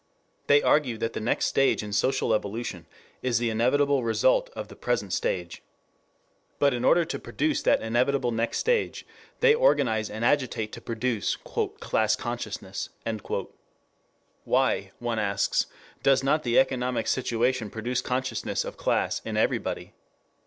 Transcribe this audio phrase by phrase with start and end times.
[0.47, 2.87] They argue that the next stage in social evolution
[3.21, 5.61] is the inevitable result of the present stage.
[6.57, 9.05] But in order to produce that inevitable next stage
[9.41, 12.89] they organize and agitate to produce "class consciousness."
[14.43, 15.67] Why, one asks,
[16.01, 19.93] does not the economic situation produce consciousness of class in everybody?